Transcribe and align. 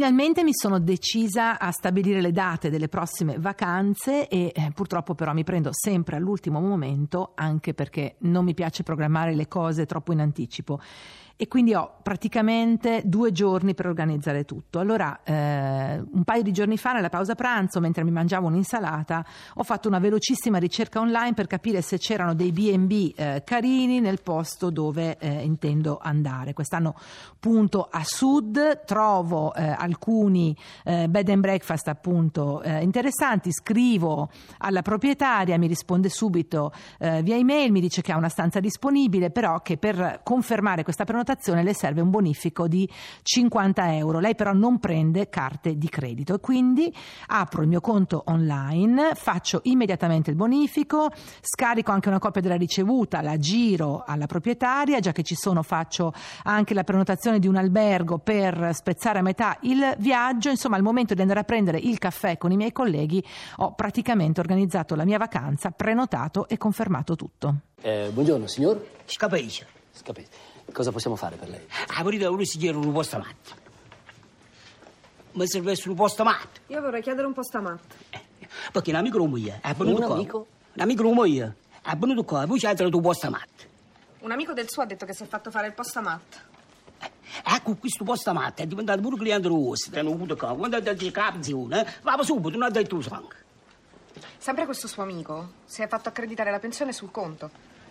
Finalmente 0.00 0.44
mi 0.44 0.54
sono 0.54 0.80
decisa 0.80 1.58
a 1.58 1.70
stabilire 1.72 2.22
le 2.22 2.32
date 2.32 2.70
delle 2.70 2.88
prossime 2.88 3.36
vacanze 3.38 4.28
e 4.28 4.50
eh, 4.54 4.70
purtroppo 4.74 5.14
però 5.14 5.34
mi 5.34 5.44
prendo 5.44 5.68
sempre 5.74 6.16
all'ultimo 6.16 6.58
momento 6.58 7.32
anche 7.34 7.74
perché 7.74 8.14
non 8.20 8.46
mi 8.46 8.54
piace 8.54 8.82
programmare 8.82 9.34
le 9.34 9.46
cose 9.46 9.84
troppo 9.84 10.14
in 10.14 10.20
anticipo 10.20 10.80
e 11.40 11.48
quindi 11.48 11.72
ho 11.72 11.94
praticamente 12.02 13.00
due 13.06 13.32
giorni 13.32 13.72
per 13.72 13.86
organizzare 13.86 14.44
tutto. 14.44 14.78
Allora, 14.78 15.20
eh, 15.24 15.98
un 15.98 16.22
paio 16.22 16.42
di 16.42 16.52
giorni 16.52 16.76
fa, 16.76 16.92
nella 16.92 17.08
pausa 17.08 17.34
pranzo, 17.34 17.80
mentre 17.80 18.04
mi 18.04 18.10
mangiavo 18.10 18.46
un'insalata, 18.46 19.24
ho 19.54 19.62
fatto 19.62 19.88
una 19.88 19.98
velocissima 19.98 20.58
ricerca 20.58 21.00
online 21.00 21.32
per 21.32 21.46
capire 21.46 21.80
se 21.80 21.96
c'erano 21.96 22.34
dei 22.34 22.52
B&B 22.52 23.14
eh, 23.16 23.42
carini 23.42 24.00
nel 24.00 24.20
posto 24.20 24.68
dove 24.68 25.16
eh, 25.16 25.42
intendo 25.42 25.98
andare. 26.02 26.52
Quest'anno 26.52 26.94
punto 27.38 27.88
a 27.90 28.02
sud, 28.04 28.84
trovo 28.84 29.54
eh, 29.54 29.62
alcuni 29.64 30.54
eh, 30.84 31.08
bed 31.08 31.30
and 31.30 31.40
breakfast 31.40 31.88
appunto 31.88 32.60
eh, 32.60 32.82
interessanti, 32.82 33.50
scrivo 33.50 34.28
alla 34.58 34.82
proprietaria, 34.82 35.56
mi 35.56 35.68
risponde 35.68 36.10
subito 36.10 36.70
via 36.98 37.36
email, 37.36 37.72
mi 37.72 37.80
dice 37.80 38.02
che 38.02 38.12
ha 38.12 38.16
una 38.16 38.28
stanza 38.28 38.60
disponibile, 38.60 39.30
però 39.30 39.62
che 39.62 39.78
per 39.78 40.20
confermare 40.22 40.82
questa 40.82 41.04
prenotazione 41.04 41.28
prenotazione 41.30 41.62
le 41.62 41.74
serve 41.74 42.00
un 42.00 42.10
bonifico 42.10 42.66
di 42.66 42.88
50 43.22 43.94
euro. 43.94 44.18
Lei 44.18 44.34
però 44.34 44.52
non 44.52 44.78
prende 44.78 45.28
carte 45.28 45.76
di 45.76 45.88
credito 45.88 46.34
e 46.34 46.40
quindi 46.40 46.92
apro 47.28 47.62
il 47.62 47.68
mio 47.68 47.80
conto 47.80 48.22
online, 48.26 49.12
faccio 49.14 49.60
immediatamente 49.64 50.30
il 50.30 50.36
bonifico, 50.36 51.10
scarico 51.40 51.92
anche 51.92 52.08
una 52.08 52.18
copia 52.18 52.40
della 52.40 52.56
ricevuta, 52.56 53.22
la 53.22 53.36
giro 53.36 54.02
alla 54.04 54.26
proprietaria, 54.26 54.98
già 54.98 55.12
che 55.12 55.22
ci 55.22 55.36
sono 55.36 55.62
faccio 55.62 56.12
anche 56.44 56.74
la 56.74 56.82
prenotazione 56.82 57.38
di 57.38 57.46
un 57.46 57.56
albergo 57.56 58.18
per 58.18 58.70
spezzare 58.72 59.20
a 59.20 59.22
metà 59.22 59.56
il 59.62 59.94
viaggio, 59.98 60.50
insomma 60.50 60.76
al 60.76 60.82
momento 60.82 61.14
di 61.14 61.20
andare 61.20 61.40
a 61.40 61.44
prendere 61.44 61.78
il 61.78 61.98
caffè 61.98 62.38
con 62.38 62.50
i 62.50 62.56
miei 62.56 62.72
colleghi 62.72 63.24
ho 63.56 63.74
praticamente 63.74 64.40
organizzato 64.40 64.94
la 64.94 65.04
mia 65.04 65.18
vacanza, 65.18 65.70
prenotato 65.70 66.48
e 66.48 66.56
confermato 66.56 67.14
tutto. 67.14 67.54
Eh, 67.80 68.10
buongiorno 68.12 68.46
signor. 68.46 68.84
Scapaisce. 69.04 69.66
Scapaisce. 69.92 70.50
Cosa 70.72 70.92
possiamo 70.92 71.16
fare 71.16 71.36
per 71.36 71.48
lei? 71.48 71.66
Ah, 71.96 72.02
volete 72.02 72.26
lui 72.26 72.46
si 72.46 72.58
chiede 72.58 72.76
un 72.78 72.92
postamatto. 72.92 73.68
Mi 75.32 75.46
serve 75.46 75.74
un 75.86 75.94
postamatto. 75.94 76.60
Io 76.68 76.80
vorrei 76.80 77.02
chiedere 77.02 77.26
un 77.26 77.32
postamatto. 77.32 77.94
Eh, 78.10 78.20
perché 78.72 78.90
un 78.90 78.96
amico 78.96 79.18
lo 79.18 79.26
moglie 79.26 79.60
è 79.62 79.74
venuto 79.74 80.00
un 80.00 80.06
qua. 80.06 80.14
amico? 80.14 80.46
Un 80.74 80.80
amico 80.82 81.02
lo 81.02 81.12
moglie 81.12 81.56
è 81.82 81.96
venuto 81.96 82.24
qua, 82.24 82.46
poi 82.46 82.58
c'è 82.58 82.70
il 82.70 82.90
tuo 82.90 83.00
postamatto. 83.00 83.64
Un 84.20 84.32
amico 84.32 84.52
del 84.52 84.68
suo 84.68 84.82
ha 84.82 84.86
detto 84.86 85.06
che 85.06 85.14
si 85.14 85.22
è 85.22 85.26
fatto 85.26 85.50
fare 85.50 85.68
il 85.68 85.72
postamatto. 85.72 86.36
Eh, 87.00 87.10
ecco, 87.44 87.74
questo 87.76 88.04
postamatto 88.04 88.62
è 88.62 88.66
diventato 88.66 89.00
pure 89.00 89.16
cliente 89.16 89.48
rosso, 89.48 89.88
è 89.88 89.92
venuto 89.92 90.36
qua. 90.36 90.54
Quando 90.54 90.76
ha 90.76 90.80
detto 90.80 91.04
che 91.04 91.12
la 91.14 91.30
pensione, 91.32 91.94
va 92.02 92.22
subito, 92.22 92.50
non 92.50 92.62
ha 92.62 92.70
detto 92.70 92.96
il 92.96 93.04
sangue. 93.04 93.36
Sempre 94.36 94.64
questo 94.64 94.88
suo 94.88 95.02
amico 95.02 95.52
si 95.64 95.82
è 95.82 95.88
fatto 95.88 96.08
accreditare 96.08 96.50
la 96.50 96.58
pensione 96.58 96.92
sul 96.92 97.10
conto. 97.10 97.50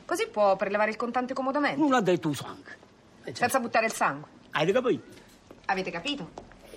Così 0.10 0.26
può 0.26 0.56
prelevare 0.56 0.90
il 0.90 0.96
contante 0.96 1.36
comodamente. 1.36 1.80
Non 1.80 1.94
ha 1.94 2.02
detto 2.02 2.34
sangue. 2.34 2.72
Eh, 3.20 3.26
certo. 3.26 3.42
Senza 3.42 3.60
buttare 3.60 3.86
il 3.86 3.92
sangue. 3.92 4.28
Hai 4.50 4.72
capito? 4.72 5.04
Avete 5.66 5.92
capito? 5.92 6.32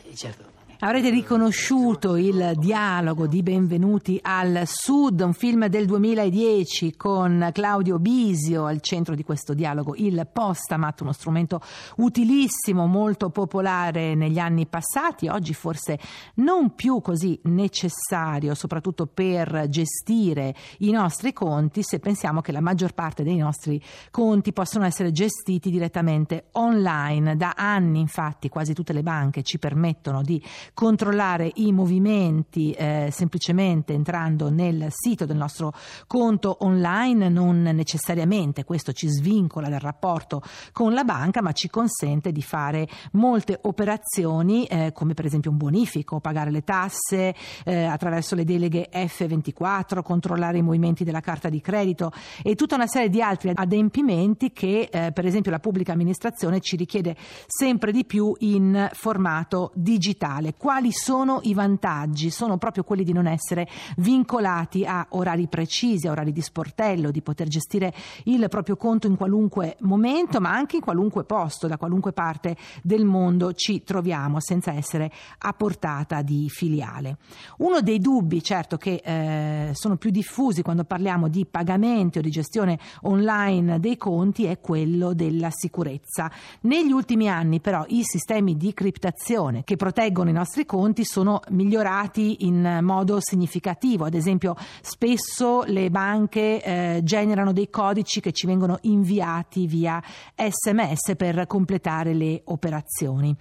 Eh, 0.04 0.14
certo. 0.14 0.51
Avrete 0.84 1.10
riconosciuto 1.10 2.16
il 2.16 2.54
dialogo 2.56 3.28
di 3.28 3.44
Benvenuti 3.44 4.18
al 4.20 4.62
Sud, 4.64 5.20
un 5.20 5.32
film 5.32 5.68
del 5.68 5.86
2010 5.86 6.96
con 6.96 7.50
Claudio 7.52 8.00
Bisio 8.00 8.64
al 8.66 8.80
centro 8.80 9.14
di 9.14 9.22
questo 9.22 9.54
dialogo, 9.54 9.94
il 9.94 10.26
Postamat, 10.32 11.02
uno 11.02 11.12
strumento 11.12 11.60
utilissimo, 11.98 12.88
molto 12.88 13.30
popolare 13.30 14.16
negli 14.16 14.40
anni 14.40 14.66
passati, 14.66 15.28
oggi 15.28 15.54
forse 15.54 16.00
non 16.36 16.74
più 16.74 17.00
così 17.00 17.38
necessario, 17.44 18.56
soprattutto 18.56 19.06
per 19.06 19.66
gestire 19.68 20.52
i 20.78 20.90
nostri 20.90 21.32
conti, 21.32 21.84
se 21.84 22.00
pensiamo 22.00 22.40
che 22.40 22.50
la 22.50 22.60
maggior 22.60 22.92
parte 22.92 23.22
dei 23.22 23.36
nostri 23.36 23.80
conti 24.10 24.52
possono 24.52 24.84
essere 24.84 25.12
gestiti 25.12 25.70
direttamente 25.70 26.46
online. 26.54 27.36
Da 27.36 27.54
anni, 27.56 28.00
infatti, 28.00 28.48
quasi 28.48 28.74
tutte 28.74 28.92
le 28.92 29.04
banche 29.04 29.44
ci 29.44 29.60
permettono 29.60 30.22
di 30.22 30.42
controllare 30.74 31.50
i 31.56 31.72
movimenti 31.72 32.72
eh, 32.72 33.08
semplicemente 33.10 33.92
entrando 33.92 34.50
nel 34.50 34.86
sito 34.90 35.26
del 35.26 35.36
nostro 35.36 35.72
conto 36.06 36.58
online, 36.60 37.28
non 37.28 37.62
necessariamente 37.62 38.64
questo 38.64 38.92
ci 38.92 39.08
svincola 39.08 39.68
dal 39.68 39.80
rapporto 39.80 40.42
con 40.72 40.94
la 40.94 41.04
banca, 41.04 41.42
ma 41.42 41.52
ci 41.52 41.68
consente 41.68 42.32
di 42.32 42.42
fare 42.42 42.88
molte 43.12 43.58
operazioni 43.62 44.64
eh, 44.64 44.92
come 44.92 45.14
per 45.14 45.26
esempio 45.26 45.50
un 45.50 45.56
bonifico, 45.56 46.20
pagare 46.20 46.50
le 46.50 46.62
tasse 46.62 47.34
eh, 47.64 47.84
attraverso 47.84 48.34
le 48.34 48.44
deleghe 48.44 48.88
F24, 48.92 50.02
controllare 50.02 50.58
i 50.58 50.62
movimenti 50.62 51.04
della 51.04 51.20
carta 51.20 51.48
di 51.48 51.60
credito 51.60 52.12
e 52.42 52.54
tutta 52.54 52.74
una 52.74 52.86
serie 52.86 53.08
di 53.08 53.20
altri 53.20 53.52
adempimenti 53.54 54.52
che 54.52 54.88
eh, 54.90 55.12
per 55.12 55.26
esempio 55.26 55.50
la 55.50 55.58
pubblica 55.58 55.92
amministrazione 55.92 56.60
ci 56.60 56.76
richiede 56.76 57.16
sempre 57.46 57.92
di 57.92 58.04
più 58.04 58.34
in 58.38 58.88
formato 58.92 59.70
digitale 59.74 60.54
quali 60.62 60.92
sono 60.92 61.40
i 61.42 61.54
vantaggi? 61.54 62.30
Sono 62.30 62.56
proprio 62.56 62.84
quelli 62.84 63.02
di 63.02 63.12
non 63.12 63.26
essere 63.26 63.68
vincolati 63.96 64.84
a 64.84 65.04
orari 65.08 65.48
precisi, 65.48 66.06
a 66.06 66.12
orari 66.12 66.30
di 66.30 66.40
sportello, 66.40 67.10
di 67.10 67.20
poter 67.20 67.48
gestire 67.48 67.92
il 68.26 68.46
proprio 68.48 68.76
conto 68.76 69.08
in 69.08 69.16
qualunque 69.16 69.74
momento, 69.80 70.40
ma 70.40 70.52
anche 70.52 70.76
in 70.76 70.82
qualunque 70.82 71.24
posto, 71.24 71.66
da 71.66 71.76
qualunque 71.78 72.12
parte 72.12 72.56
del 72.80 73.04
mondo 73.04 73.54
ci 73.54 73.82
troviamo, 73.82 74.38
senza 74.38 74.72
essere 74.72 75.10
a 75.38 75.52
portata 75.52 76.22
di 76.22 76.48
filiale. 76.48 77.16
Uno 77.56 77.80
dei 77.80 77.98
dubbi, 77.98 78.40
certo, 78.40 78.76
che 78.76 79.02
eh, 79.04 79.70
sono 79.72 79.96
più 79.96 80.10
diffusi 80.10 80.62
quando 80.62 80.84
parliamo 80.84 81.26
di 81.26 81.44
pagamenti 81.44 82.18
o 82.18 82.22
di 82.22 82.30
gestione 82.30 82.78
online 83.00 83.80
dei 83.80 83.96
conti 83.96 84.44
è 84.44 84.60
quello 84.60 85.12
della 85.12 85.50
sicurezza. 85.50 86.30
Negli 86.60 86.92
ultimi 86.92 87.28
anni, 87.28 87.58
però, 87.58 87.84
i 87.88 88.04
sistemi 88.04 88.56
di 88.56 88.72
criptazione 88.72 89.64
che 89.64 89.74
proteggono 89.74 90.30
i 90.30 90.32
nostri 90.32 90.41
nostri 90.42 90.66
conti 90.66 91.04
sono 91.04 91.40
migliorati 91.50 92.44
in 92.46 92.80
modo 92.82 93.18
significativo. 93.20 94.04
Ad 94.04 94.14
esempio, 94.14 94.56
spesso 94.80 95.62
le 95.66 95.88
banche 95.88 96.60
eh, 96.62 97.00
generano 97.04 97.52
dei 97.52 97.70
codici 97.70 98.20
che 98.20 98.32
ci 98.32 98.46
vengono 98.46 98.78
inviati 98.82 99.68
via 99.68 100.02
sms 100.34 101.14
per 101.16 101.46
completare 101.46 102.12
le 102.12 102.42
operazioni. 102.46 103.34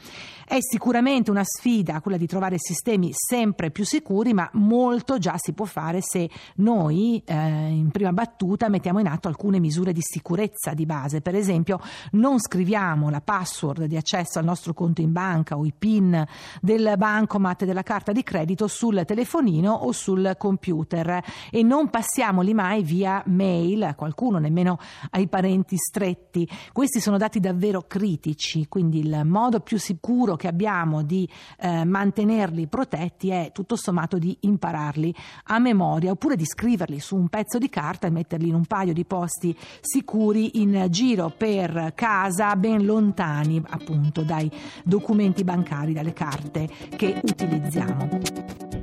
È 0.45 0.57
sicuramente 0.59 1.31
una 1.31 1.43
sfida 1.43 2.01
quella 2.01 2.17
di 2.17 2.27
trovare 2.27 2.57
sistemi 2.59 3.09
sempre 3.13 3.71
più 3.71 3.83
sicuri, 3.83 4.33
ma 4.33 4.47
molto 4.53 5.17
già 5.17 5.35
si 5.37 5.53
può 5.53 5.65
fare 5.65 6.01
se 6.01 6.29
noi 6.57 7.21
eh, 7.25 7.33
in 7.35 7.89
prima 7.89 8.13
battuta 8.13 8.69
mettiamo 8.69 8.99
in 8.99 9.07
atto 9.07 9.27
alcune 9.27 9.59
misure 9.59 9.91
di 9.91 10.01
sicurezza 10.01 10.75
di 10.75 10.85
base. 10.85 11.21
Per 11.21 11.33
esempio, 11.33 11.79
non 12.11 12.39
scriviamo 12.39 13.09
la 13.09 13.21
password 13.21 13.85
di 13.85 13.97
accesso 13.97 14.37
al 14.37 14.45
nostro 14.45 14.75
conto 14.75 15.01
in 15.01 15.11
banca 15.11 15.57
o 15.57 15.65
i 15.65 15.73
PIN 15.75 16.23
del 16.61 16.90
bancomat 16.97 17.65
della 17.65 17.83
carta 17.83 18.11
di 18.11 18.23
credito 18.23 18.67
sul 18.67 19.03
telefonino 19.05 19.71
o 19.71 19.91
sul 19.91 20.35
computer 20.37 21.23
e 21.49 21.63
non 21.63 21.89
passiamoli 21.89 22.53
mai 22.53 22.83
via 22.83 23.23
mail 23.27 23.83
a 23.83 23.95
qualcuno, 23.95 24.37
nemmeno 24.37 24.79
ai 25.11 25.27
parenti 25.27 25.77
stretti. 25.77 26.47
Questi 26.71 26.99
sono 26.99 27.17
dati 27.17 27.39
davvero 27.39 27.83
critici, 27.87 28.67
quindi 28.67 28.99
il 28.99 29.21
modo 29.25 29.59
più 29.59 29.77
sicuro 29.77 30.35
che 30.35 30.47
abbiamo 30.47 31.03
di 31.03 31.27
eh, 31.59 31.83
mantenerli 31.85 32.67
protetti 32.67 33.29
è 33.29 33.51
tutto 33.53 33.75
sommato 33.75 34.17
di 34.17 34.37
impararli 34.41 35.13
a 35.45 35.59
memoria 35.59 36.11
oppure 36.11 36.35
di 36.35 36.45
scriverli 36.45 36.99
su 36.99 37.15
un 37.15 37.27
pezzo 37.27 37.57
di 37.57 37.69
carta 37.69 38.07
e 38.07 38.11
metterli 38.11 38.47
in 38.47 38.55
un 38.55 38.65
paio 38.65 38.93
di 38.93 39.05
posti 39.05 39.55
sicuri 39.81 40.61
in 40.61 40.87
giro 40.89 41.29
per 41.35 41.93
casa 41.95 42.55
ben 42.55 42.85
lontani 42.85 43.61
appunto 43.69 44.23
dai 44.23 44.49
documenti 44.83 45.43
bancari, 45.43 45.93
dalle 45.93 46.13
carte 46.13 46.69
che 46.95 47.19
utilizziamo. 47.21 48.80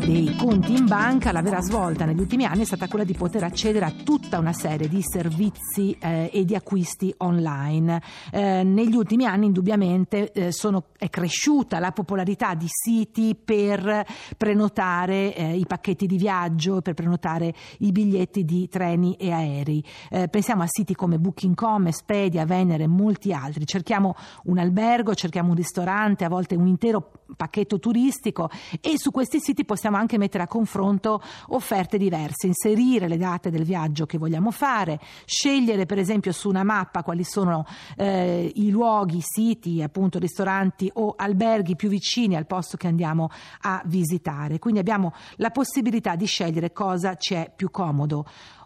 Dei 0.00 0.34
conti 0.34 0.74
in 0.74 0.86
banca, 0.86 1.30
la 1.30 1.42
vera 1.42 1.60
svolta 1.60 2.04
negli 2.04 2.20
ultimi 2.20 2.44
anni 2.44 2.62
è 2.62 2.64
stata 2.64 2.88
quella 2.88 3.04
di 3.04 3.12
poter 3.12 3.44
accedere 3.44 3.84
a 3.84 3.92
tutta 4.02 4.38
una 4.38 4.52
serie 4.52 4.88
di 4.88 5.02
servizi 5.02 5.96
eh, 6.00 6.30
e 6.32 6.44
di 6.44 6.54
acquisti 6.54 7.14
online. 7.18 8.00
Eh, 8.32 8.62
negli 8.62 8.94
ultimi 8.94 9.26
anni 9.26 9.46
indubbiamente 9.46 10.32
eh, 10.32 10.52
sono, 10.52 10.86
è 10.96 11.10
cresciuta 11.10 11.78
la 11.78 11.92
popolarità 11.92 12.54
di 12.54 12.66
siti 12.68 13.36
per 13.36 14.06
prenotare 14.36 15.34
eh, 15.34 15.56
i 15.56 15.66
pacchetti 15.66 16.06
di 16.06 16.16
viaggio, 16.16 16.80
per 16.80 16.94
prenotare 16.94 17.54
i 17.78 17.92
biglietti 17.92 18.44
di 18.44 18.68
treni 18.68 19.14
e 19.16 19.32
aerei. 19.32 19.84
Eh, 20.08 20.28
pensiamo 20.28 20.62
a 20.62 20.66
siti 20.66 20.94
come 20.94 21.18
Booking.com, 21.18 21.88
Expedia, 21.88 22.46
Venere 22.46 22.84
e 22.84 22.88
molti 22.88 23.32
altri. 23.32 23.66
Cerchiamo 23.66 24.14
un 24.44 24.58
albergo, 24.58 25.14
cerchiamo 25.14 25.50
un 25.50 25.56
ristorante, 25.56 26.24
a 26.24 26.28
volte 26.28 26.54
un 26.54 26.66
intero 26.66 27.12
pacchetto 27.36 27.78
turistico 27.78 28.50
e 28.80 28.98
su 28.98 29.10
questi 29.10 29.40
siti 29.40 29.64
possiamo 29.64 29.89
anche 29.96 30.18
mettere 30.18 30.44
a 30.44 30.46
confronto 30.46 31.22
offerte 31.48 31.98
diverse, 31.98 32.46
inserire 32.46 33.08
le 33.08 33.16
date 33.16 33.50
del 33.50 33.64
viaggio 33.64 34.06
che 34.06 34.18
vogliamo 34.18 34.50
fare, 34.50 34.98
scegliere 35.24 35.86
per 35.86 35.98
esempio 35.98 36.32
su 36.32 36.48
una 36.48 36.64
mappa 36.64 37.02
quali 37.02 37.24
sono 37.24 37.66
eh, 37.96 38.50
i 38.54 38.70
luoghi, 38.70 39.18
i 39.18 39.24
siti, 39.24 39.82
appunto 39.82 40.18
ristoranti 40.18 40.90
o 40.94 41.14
alberghi 41.16 41.76
più 41.76 41.88
vicini 41.88 42.36
al 42.36 42.46
posto 42.46 42.76
che 42.76 42.86
andiamo 42.86 43.30
a 43.62 43.82
visitare. 43.86 44.58
Quindi 44.58 44.80
abbiamo 44.80 45.12
la 45.36 45.50
possibilità 45.50 46.16
di 46.16 46.26
scegliere 46.26 46.72
cosa 46.72 47.16
ci 47.16 47.34
è 47.34 47.50
più 47.54 47.70
comodo. 47.70 48.24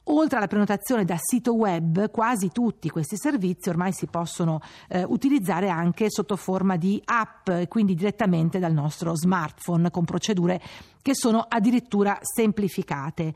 Oltre 0.09 0.37
alla 0.37 0.49
prenotazione 0.49 1.05
da 1.07 1.17
sito 1.19 1.55
web, 1.55 2.11
quasi 2.11 2.51
tutti 2.53 2.91
questi 2.91 3.17
servizi 3.17 3.71
ormai 3.71 3.93
si 3.93 4.07
possono 4.07 4.61
eh, 4.89 5.03
utilizzare 5.03 5.71
anche 5.71 6.11
sotto 6.11 6.37
forma 6.37 6.77
di 6.77 7.01
app, 7.05 7.51
quindi 7.69 7.95
direttamente 7.95 8.59
dal 8.59 8.75
nostro 8.75 9.17
smartphone 9.17 9.91
con 9.91 10.05
procedure 10.05 10.61
che 11.01 11.15
sono 11.15 11.47
addirittura 11.49 12.19
semplificate. 12.21 13.35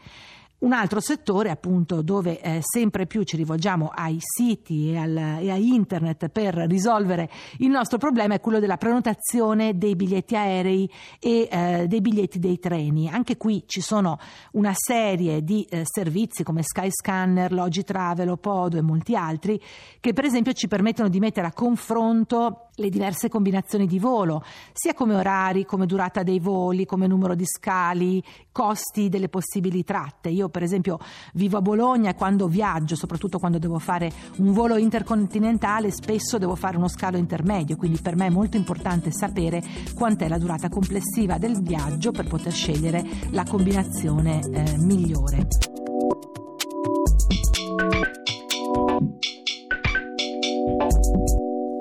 Un 0.60 0.72
altro 0.72 0.98
settore, 0.98 1.50
appunto, 1.50 2.02
dove 2.02 2.40
eh, 2.40 2.58
sempre 2.62 3.06
più 3.06 3.22
ci 3.22 3.36
rivolgiamo 3.36 3.92
ai 3.94 4.16
siti 4.18 4.90
e, 4.90 4.96
al, 4.96 5.16
e, 5.16 5.52
a 5.52 5.54
internet 5.54 6.30
per 6.30 6.54
risolvere 6.68 7.30
il 7.58 7.68
nostro 7.68 7.96
problema 7.96 8.34
è 8.34 8.40
quello 8.40 8.58
della 8.58 8.76
prenotazione 8.76 9.78
dei 9.78 9.94
biglietti 9.94 10.34
aerei 10.34 10.90
e 11.20 11.48
eh, 11.48 11.86
dei 11.86 12.00
biglietti 12.00 12.40
dei 12.40 12.58
treni. 12.58 13.08
Anche 13.08 13.36
qui 13.36 13.62
ci 13.68 13.80
sono 13.80 14.18
una 14.54 14.72
serie 14.74 15.44
di 15.44 15.62
eh, 15.70 15.82
servizi 15.84 16.42
come 16.42 16.64
Skyscanner, 16.64 17.52
Logitravel, 17.52 18.28
Opodo 18.28 18.78
e 18.78 18.82
molti 18.82 19.14
altri 19.14 19.62
che 20.00 20.12
per 20.12 20.24
esempio 20.24 20.54
ci 20.54 20.66
permettono 20.66 21.08
di 21.08 21.20
mettere 21.20 21.46
a 21.46 21.52
confronto 21.52 22.70
le 22.78 22.88
diverse 22.88 23.28
combinazioni 23.28 23.86
di 23.86 23.98
volo, 23.98 24.42
sia 24.72 24.94
come 24.94 25.14
orari, 25.14 25.64
come 25.64 25.86
durata 25.86 26.22
dei 26.22 26.38
voli, 26.38 26.86
come 26.86 27.06
numero 27.06 27.34
di 27.34 27.44
scali, 27.44 28.22
costi 28.52 29.08
delle 29.08 29.28
possibili 29.28 29.82
tratte. 29.84 30.28
Io 30.28 30.47
per 30.48 30.62
esempio 30.62 30.98
vivo 31.34 31.58
a 31.58 31.62
Bologna 31.62 32.10
e 32.10 32.14
quando 32.14 32.48
viaggio, 32.48 32.96
soprattutto 32.96 33.38
quando 33.38 33.58
devo 33.58 33.78
fare 33.78 34.10
un 34.36 34.52
volo 34.52 34.76
intercontinentale, 34.76 35.90
spesso 35.90 36.38
devo 36.38 36.54
fare 36.54 36.76
uno 36.76 36.88
scalo 36.88 37.16
intermedio, 37.16 37.76
quindi 37.76 37.98
per 38.00 38.16
me 38.16 38.26
è 38.26 38.30
molto 38.30 38.56
importante 38.56 39.10
sapere 39.10 39.62
quant'è 39.94 40.28
la 40.28 40.38
durata 40.38 40.68
complessiva 40.68 41.38
del 41.38 41.60
viaggio 41.62 42.10
per 42.10 42.26
poter 42.26 42.52
scegliere 42.52 43.04
la 43.30 43.44
combinazione 43.44 44.40
eh, 44.40 44.76
migliore. 44.78 45.46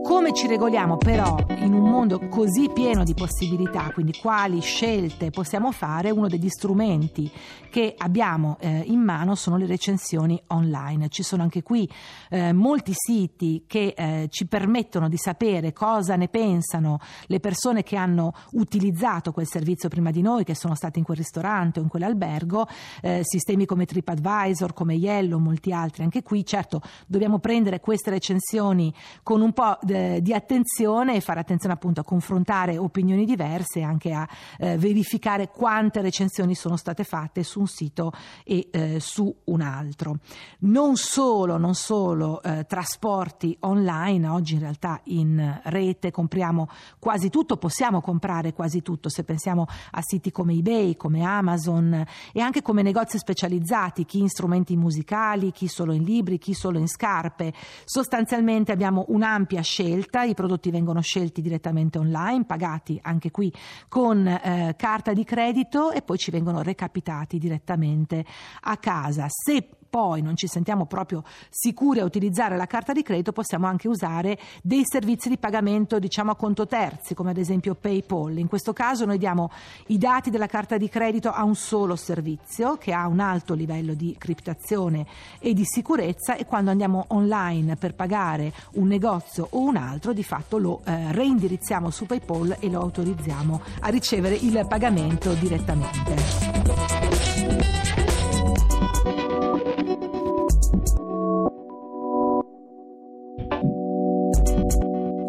Come 0.04 0.34
ci 0.34 0.48
regoliamo 0.48 0.98
però 0.98 1.36
in 1.68 1.74
un 1.74 1.90
mondo 1.90 2.30
così 2.30 2.69
pieno 2.69 3.04
di 3.04 3.14
possibilità, 3.14 3.92
quindi 3.92 4.18
quali 4.18 4.62
scelte 4.62 5.31
possiamo 5.31 5.74
fare? 5.74 6.12
Uno 6.12 6.30
degli 6.30 6.48
strumenti 6.48 7.30
che 7.69 7.94
abbiamo 7.98 8.56
eh, 8.62 8.84
in 8.86 9.02
mano 9.02 9.36
sono 9.36 9.58
le 9.58 9.66
recensioni 9.66 10.42
online. 10.48 11.10
Ci 11.10 11.24
sono 11.24 11.44
anche 11.44 11.64
qui 11.64 11.88
eh, 12.30 12.54
molti 12.54 12.94
siti 12.96 13.66
che 13.68 13.94
eh, 13.98 14.28
ci 14.31 14.48
permettono 14.48 15.10
di 15.10 15.18
sapere 15.18 15.74
cosa 15.74 16.16
ne 16.16 16.30
pensano 16.30 17.00
le 17.25 17.42
persone 17.42 17.84
che 17.84 17.98
hanno 17.98 18.34
utilizzato 18.54 19.34
quel 19.34 19.46
servizio 19.46 19.90
prima 19.90 20.10
di 20.10 20.22
noi, 20.22 20.46
che 20.46 20.56
sono 20.56 20.74
stati 20.74 21.00
in 21.00 21.06
quel 21.06 21.18
ristorante 21.18 21.80
o 21.80 21.84
in 21.84 21.90
quell'albergo, 21.90 22.66
eh, 23.02 23.19
sistemi 23.24 23.66
come 23.66 23.86
TripAdvisor, 23.86 24.72
come 24.74 24.94
Yellow, 24.94 25.38
molti 25.38 25.74
altri 25.74 26.04
anche 26.04 26.24
qui. 26.24 26.46
Certo, 26.46 26.81
dobbiamo 27.06 27.40
prendere 27.40 27.81
queste 27.81 28.10
recensioni 28.10 28.94
con 29.22 29.42
un 29.42 29.52
po' 29.52 29.78
de- 29.81 30.16
eh, 30.16 30.22
di 30.22 30.34
attenzione 30.34 31.16
e 31.16 31.19
fare 31.19 31.42
attenzione 31.42 31.56
appunto 31.74 32.01
a 32.01 32.04
confrontare 32.04 32.77
opinioni 32.77 33.25
diverse 33.25 33.80
e 33.80 33.83
anche 33.83 34.13
a 34.13 34.27
eh, 34.59 34.77
verificare 34.77 35.50
quante 35.50 36.01
recensioni 36.01 36.56
sono 36.56 36.77
state 36.77 37.04
fatte 37.04 37.44
su 37.44 37.59
un 37.62 37.68
sito 37.68 38.12
e 38.44 38.68
eh, 38.71 39.00
su 39.00 39.33
un 39.45 39.62
altro. 39.62 40.19
Non 40.59 40.95
solo, 40.95 41.57
non 41.57 41.74
solo 41.74 42.42
eh, 42.42 42.65
trasporti 42.65 43.56
online, 43.62 44.27
oggi 44.27 44.54
in 44.54 44.59
realtà 44.59 45.00
in 45.06 45.62
rete 45.63 46.12
compriamo 46.12 46.69
quasi 47.00 47.30
tutto, 47.30 47.57
possiamo 47.57 48.01
comprare 48.01 48.54
quasi 48.54 48.81
tutto 48.81 49.09
se 49.09 49.24
pensiamo 49.24 49.65
a 49.92 50.01
siti 50.01 50.31
come 50.31 50.54
eBay, 50.54 50.95
come 50.95 51.24
Amazon 51.24 52.06
e 52.33 52.39
anche 52.39 52.62
come 52.62 52.81
negozi 52.81 53.18
specializzati, 53.18 54.06
chi 54.06 54.19
in 54.19 54.30
strumenti 54.30 54.75
musicali, 54.75 55.51
chi 55.51 55.68
solo 55.68 55.94
in 55.94 56.04
libri, 56.04 56.38
chi 56.38 56.54
solo 56.54 56.77
in 56.77 56.88
scarpe. 56.88 57.54
Sostanzialmente 57.86 58.71
abbiamo 58.71 59.06
un'ampia 59.09 59.62
scelta, 59.62 60.24
i 60.24 60.33
prodotti 60.33 60.71
vengono 60.71 61.01
scelti 61.01 61.37
direttamente 61.42 61.98
online, 61.98 62.45
pagati 62.45 63.00
anche 63.01 63.31
qui 63.31 63.51
con 63.88 64.28
eh, 64.28 64.75
carta 64.78 65.13
di 65.13 65.24
credito 65.24 65.92
e 65.92 66.01
poi 66.01 66.18
ci 66.18 66.31
vengono 66.31 66.62
recapitati 66.62 67.38
direttamente 67.38 68.25
a 68.62 68.78
casa. 68.78 69.28
Se 69.30 69.76
poi 69.89 70.22
non 70.22 70.36
ci 70.36 70.48
sentiamo 70.48 70.86
proprio 70.86 71.24
sicuri 71.50 72.00
a 72.00 72.06
utilizzare 72.06 72.57
la 72.57 72.68
carta 72.68 72.94
di 72.94 73.04
credito, 73.04 73.31
possiamo 73.31 73.68
anche 73.68 73.88
usare 73.88 74.38
dei 74.62 74.84
servizi 74.86 75.30
di 75.30 75.38
pagamento 75.38 76.00
diciamo 76.00 76.31
a 76.31 76.36
conto 76.36 76.68
terzi, 76.68 77.13
come 77.13 77.31
ad 77.31 77.38
esempio 77.38 77.75
PayPal. 77.75 78.38
In 78.38 78.48
questo 78.48 78.74
caso 78.74 79.06
noi 79.06 79.18
diamo 79.18 79.51
i 79.88 79.98
dati 79.98 80.30
della 80.30 80.48
carta 80.48 80.78
di 80.78 80.89
credito 80.89 81.31
a 81.31 81.44
un 81.44 81.56
solo 81.56 81.95
servizio 81.95 82.78
che 82.78 82.94
ha 82.94 83.07
un 83.07 83.19
alto 83.19 83.54
livello 83.54 83.94
di 83.94 84.16
criptazione 84.18 85.06
e 85.39 85.54
di 85.54 85.63
sicurezza 85.66 86.36
e 86.36 86.45
quando 86.45 86.72
andiamo 86.72 87.06
online 87.10 87.75
per 87.75 87.95
pagare 87.95 88.54
un 88.74 88.88
negozio 88.88 89.48
o 89.51 89.60
un 89.60 89.75
altro, 89.75 90.13
di 90.13 90.24
fatto 90.24 90.57
lo 90.57 90.81
eh, 90.86 91.12
reindirizziamo 91.12 91.90
su 91.90 92.06
PayPal 92.06 92.57
e 92.60 92.69
lo 92.69 92.81
autorizziamo 92.81 93.62
a 93.81 93.90
ricevere 93.90 94.36
il 94.36 94.66
pagamento 94.68 95.33
direttamente. 95.33 97.17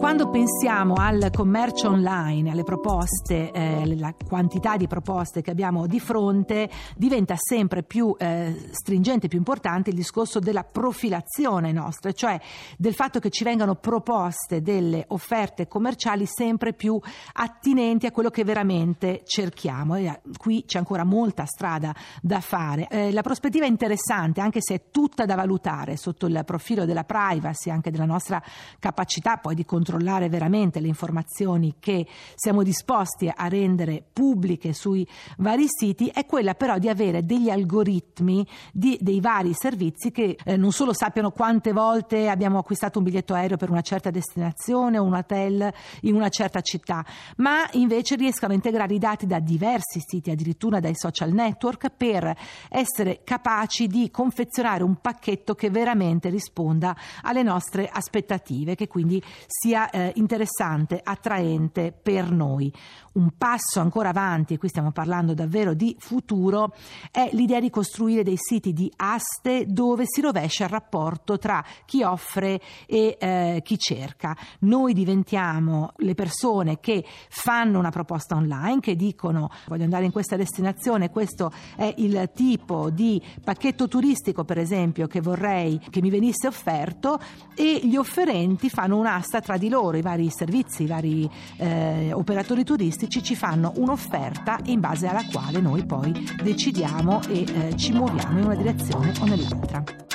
Quando 0.08 0.30
pensiamo 0.30 0.94
al 0.94 1.28
commercio 1.30 1.90
online, 1.90 2.52
alle 2.52 2.62
proposte, 2.62 3.50
eh, 3.50 4.14
quantità 4.26 4.78
di 4.78 4.86
proposte 4.86 5.42
che 5.42 5.50
abbiamo 5.50 5.86
di 5.86 6.00
fronte, 6.00 6.70
diventa 6.96 7.34
sempre 7.36 7.82
più 7.82 8.16
eh, 8.18 8.70
stringente, 8.70 9.28
più 9.28 9.36
importante 9.36 9.90
il 9.90 9.96
discorso 9.96 10.38
della 10.38 10.64
profilazione 10.64 11.72
nostra, 11.72 12.12
cioè 12.12 12.40
del 12.78 12.94
fatto 12.94 13.18
che 13.18 13.28
ci 13.28 13.44
vengano 13.44 13.74
proposte 13.74 14.62
delle 14.62 15.04
offerte 15.08 15.68
commerciali 15.68 16.24
sempre 16.24 16.72
più 16.72 16.98
attinenti 17.34 18.06
a 18.06 18.10
quello 18.10 18.30
che 18.30 18.44
veramente 18.44 19.20
cerchiamo. 19.26 19.94
E 19.96 20.06
eh, 20.06 20.20
qui 20.38 20.64
c'è 20.66 20.78
ancora 20.78 21.04
molta 21.04 21.44
strada 21.44 21.94
da 22.22 22.40
fare. 22.40 22.88
Eh, 22.88 23.12
la 23.12 23.20
prospettiva 23.20 23.66
è 23.66 23.68
interessante, 23.68 24.40
anche 24.40 24.62
se 24.62 24.74
è 24.74 24.82
tutta 24.90 25.26
da 25.26 25.34
valutare 25.34 25.98
sotto 25.98 26.24
il 26.24 26.42
profilo 26.46 26.86
della 26.86 27.04
privacy, 27.04 27.68
anche 27.68 27.90
della 27.90 28.06
nostra 28.06 28.42
capacità 28.78 29.36
poi 29.36 29.54
di 29.54 29.66
controllare 29.66 29.96
controllare 29.98 30.28
veramente 30.28 30.80
le 30.80 30.86
informazioni 30.86 31.74
che 31.80 32.06
siamo 32.34 32.62
disposti 32.62 33.30
a 33.34 33.48
rendere 33.48 34.04
pubbliche 34.12 34.72
sui 34.72 35.06
vari 35.38 35.66
siti 35.68 36.10
è 36.12 36.24
quella 36.24 36.54
però 36.54 36.78
di 36.78 36.88
avere 36.88 37.24
degli 37.24 37.50
algoritmi 37.50 38.46
di, 38.72 38.96
dei 39.00 39.20
vari 39.20 39.52
servizi 39.54 40.12
che 40.12 40.36
eh, 40.44 40.56
non 40.56 40.70
solo 40.70 40.92
sappiano 40.92 41.32
quante 41.32 41.72
volte 41.72 42.28
abbiamo 42.28 42.58
acquistato 42.58 42.98
un 42.98 43.04
biglietto 43.04 43.34
aereo 43.34 43.56
per 43.56 43.70
una 43.70 43.80
certa 43.80 44.10
destinazione 44.10 44.98
o 44.98 45.02
un 45.02 45.14
hotel 45.14 45.72
in 46.02 46.14
una 46.14 46.28
certa 46.28 46.60
città, 46.60 47.04
ma 47.36 47.68
invece 47.72 48.14
riescano 48.14 48.52
a 48.52 48.56
integrare 48.56 48.94
i 48.94 48.98
dati 48.98 49.26
da 49.26 49.40
diversi 49.40 50.00
siti, 50.04 50.30
addirittura 50.30 50.78
dai 50.80 50.94
social 50.94 51.32
network, 51.32 51.90
per 51.90 52.36
essere 52.68 53.22
capaci 53.24 53.88
di 53.88 54.10
confezionare 54.10 54.84
un 54.84 54.96
pacchetto 55.00 55.54
che 55.54 55.70
veramente 55.70 56.28
risponda 56.28 56.96
alle 57.22 57.42
nostre 57.42 57.88
aspettative, 57.90 58.74
che 58.74 58.86
quindi 58.86 59.22
sia 59.46 59.87
eh, 59.90 60.12
interessante, 60.16 61.00
attraente 61.02 61.92
per 61.92 62.30
noi. 62.30 62.72
Un 63.14 63.30
passo 63.36 63.80
ancora 63.80 64.10
avanti, 64.10 64.54
e 64.54 64.58
qui 64.58 64.68
stiamo 64.68 64.92
parlando 64.92 65.34
davvero 65.34 65.74
di 65.74 65.96
futuro, 65.98 66.72
è 67.10 67.28
l'idea 67.32 67.58
di 67.58 67.70
costruire 67.70 68.22
dei 68.22 68.36
siti 68.36 68.72
di 68.72 68.92
aste 68.96 69.66
dove 69.66 70.04
si 70.06 70.20
rovescia 70.20 70.64
il 70.64 70.70
rapporto 70.70 71.38
tra 71.38 71.64
chi 71.84 72.02
offre 72.02 72.60
e 72.86 73.16
eh, 73.18 73.60
chi 73.64 73.78
cerca. 73.78 74.36
Noi 74.60 74.92
diventiamo 74.92 75.92
le 75.96 76.14
persone 76.14 76.78
che 76.78 77.04
fanno 77.28 77.78
una 77.78 77.90
proposta 77.90 78.36
online, 78.36 78.80
che 78.80 78.94
dicono 78.94 79.50
voglio 79.66 79.84
andare 79.84 80.04
in 80.04 80.12
questa 80.12 80.36
destinazione, 80.36 81.10
questo 81.10 81.50
è 81.74 81.92
il 81.96 82.30
tipo 82.34 82.90
di 82.90 83.20
pacchetto 83.42 83.88
turistico 83.88 84.44
per 84.44 84.58
esempio 84.58 85.06
che 85.06 85.20
vorrei 85.20 85.80
che 85.90 86.00
mi 86.00 86.10
venisse 86.10 86.46
offerto 86.46 87.18
e 87.54 87.80
gli 87.82 87.96
offerenti 87.96 88.68
fanno 88.68 88.96
un'asta 88.96 89.40
tra 89.40 89.56
di 89.56 89.68
loro 89.68 89.77
loro, 89.78 89.96
i 89.96 90.02
vari 90.02 90.28
servizi, 90.30 90.82
i 90.82 90.86
vari 90.86 91.30
eh, 91.56 92.10
operatori 92.12 92.64
turistici 92.64 93.22
ci 93.22 93.36
fanno 93.36 93.72
un'offerta 93.76 94.58
in 94.64 94.80
base 94.80 95.06
alla 95.06 95.24
quale 95.30 95.60
noi 95.60 95.84
poi 95.86 96.12
decidiamo 96.42 97.20
e 97.28 97.44
eh, 97.46 97.76
ci 97.76 97.92
muoviamo 97.92 98.38
in 98.38 98.44
una 98.46 98.56
direzione 98.56 99.12
o 99.20 99.24
nell'altra. 99.24 100.07